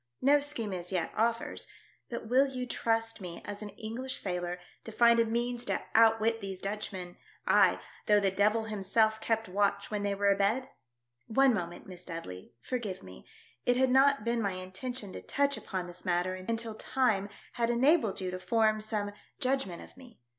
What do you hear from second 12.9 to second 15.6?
me, it had not been my intention to touch